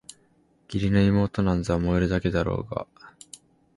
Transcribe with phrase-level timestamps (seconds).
[0.67, 3.13] 義理の妹なんざ萌えるだけだろうがあ！